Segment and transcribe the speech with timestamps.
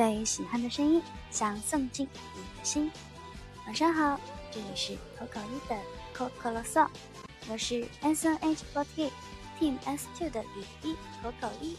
[0.00, 2.90] 最喜欢的声音，想送进你的心。
[3.66, 4.18] 晚上好，
[4.50, 5.76] 这里是口口一的
[6.14, 6.88] 口口啰嗦，
[7.50, 9.10] 我是 S N H forty eight
[9.60, 11.76] team S two 的雨一口口一。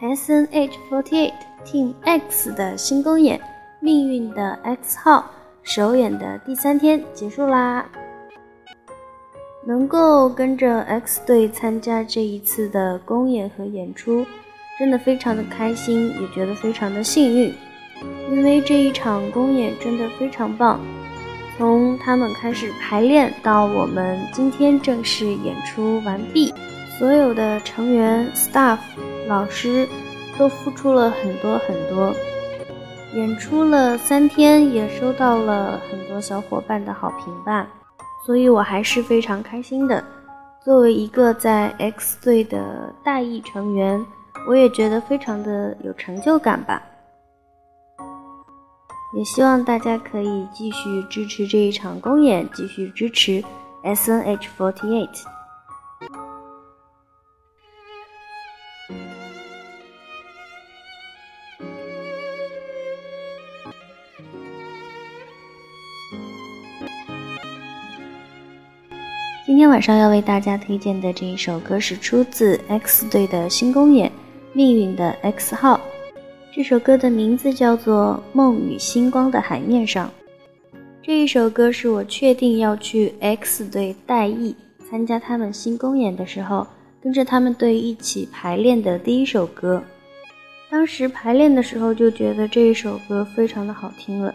[0.00, 3.38] S N H forty eight Team X 的新公演
[3.84, 5.18] 《命运的 X 号》
[5.64, 7.84] 首演的第三天结束啦！
[9.66, 14.24] 能够跟着 X 队参加这一次的公演和演出，
[14.78, 17.52] 真的非常的开心，也觉得非常的幸运，
[18.30, 20.78] 因为这一场公演真的非常棒。
[21.58, 26.54] 从他们开始排练到我们今天正式演出完毕，
[27.00, 28.78] 所有的成员、staff。
[29.26, 29.88] 老师
[30.38, 32.14] 都付出了很多很多，
[33.14, 37.68] 演出了三天，也收到了很多小伙伴的好评吧，
[38.24, 40.02] 所以我还是非常开心的。
[40.64, 44.02] 作为一个在 X 队的大一成员，
[44.48, 46.82] 我也觉得非常的有成就感吧。
[49.14, 53.44] 也希望大家可以继续支持这一场公演，继续支持
[53.84, 55.08] SNH48。
[69.52, 74.08] 今天晚上要为大家推荐的这一首歌是出自 X 队的新公演
[74.54, 75.76] 《命运的 X 号》。
[76.50, 80.10] 这首歌的名字叫做《梦与星光的海面上》。
[81.02, 84.56] 这一首歌是我确定要去 X 队代役
[84.88, 86.66] 参加他们新公演的时候，
[87.02, 89.82] 跟着他们队一起排练的第一首歌。
[90.70, 94.34] 当时排练的时候就觉得这一首歌非常的好听了。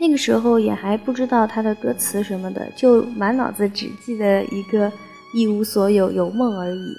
[0.00, 4.90] 那个时候也还不知道他的歌词什么的，就满脑子只记得一个
[5.34, 6.96] 一无所有，有梦而已。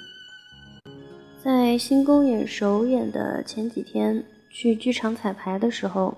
[1.42, 6.16] 在新公演首演的前几天去剧场彩排的时候，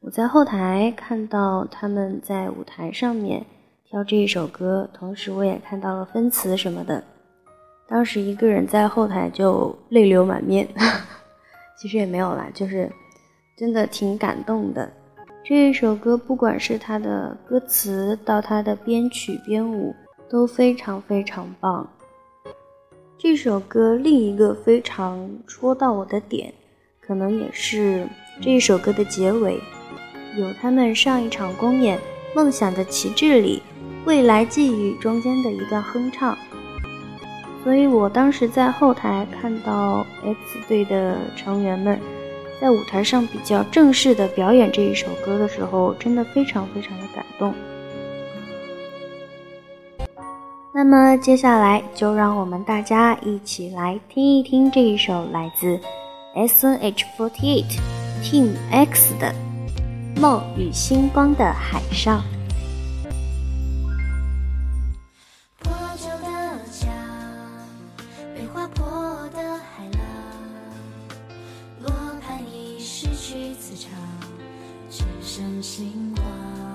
[0.00, 3.42] 我在后台看到他们在舞台上面
[3.86, 7.02] 跳这一首歌，同时我也看到了分词什么的。
[7.88, 10.68] 当时一个人在后台就泪流满面，
[11.80, 12.92] 其实也没有啦，就是
[13.56, 14.92] 真的挺感动的。
[15.44, 19.92] 这一首歌，不管是它的歌词到它的编曲编舞，
[20.30, 21.88] 都非常非常棒。
[23.18, 26.54] 这首歌另一个非常戳到我的点，
[27.00, 28.06] 可能也是
[28.40, 29.60] 这一首歌的结尾，
[30.36, 31.98] 有他们上一场公演
[32.36, 33.60] 《梦想的旗帜》里
[34.06, 36.38] “未来寄语”中间的一段哼唱。
[37.64, 41.98] 所以我当时在后台看到 X 队的成员们。
[42.62, 47.52] 在舞台上比较正式的表演这一首歌的时候，真的非常非常的感动。
[50.72, 55.76] 那么接下来就让我们大家一起来听一听这一首来自
[56.36, 57.64] S.N.H.48
[58.22, 59.34] Team X 的
[60.20, 62.20] 《梦与星光的海上》。
[74.90, 76.71] 只剩星光。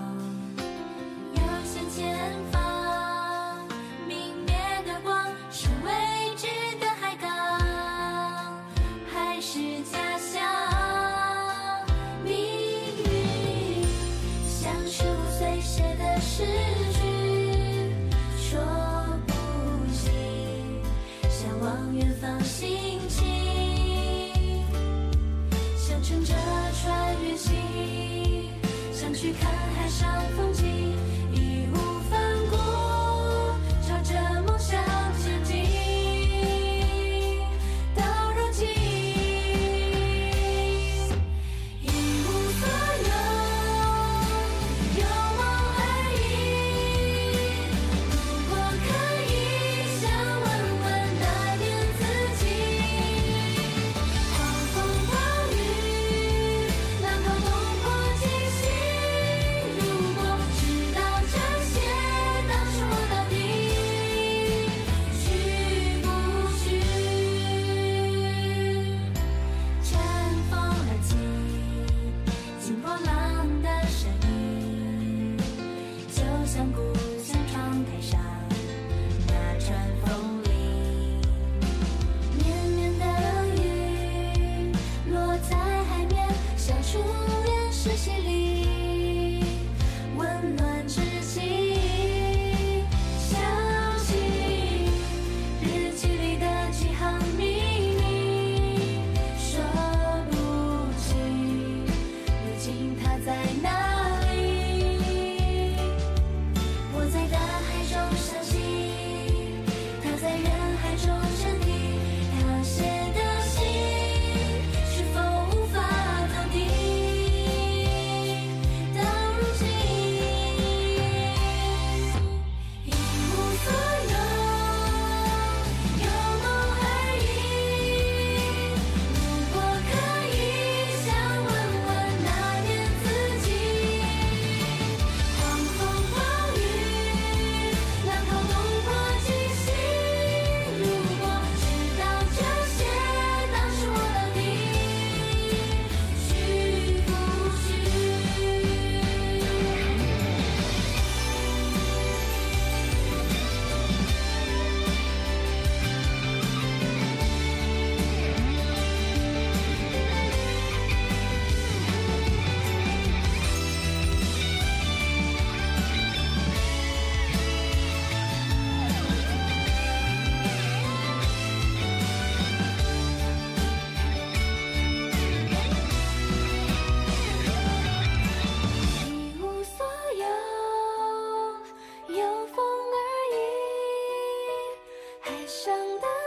[185.47, 186.26] 想的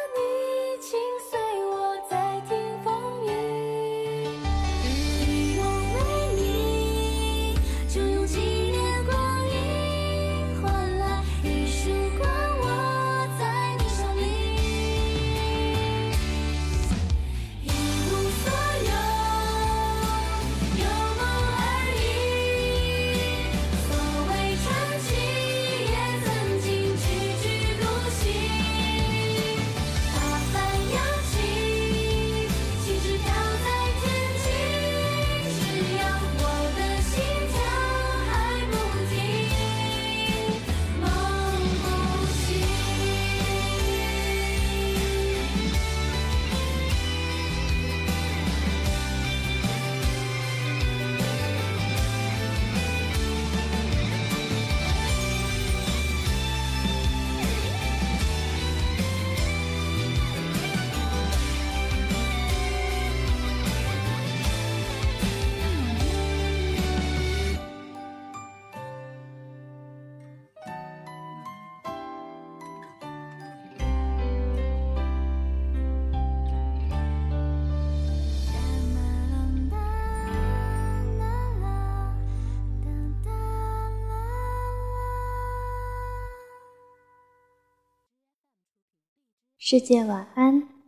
[89.70, 90.79] 世界晚安。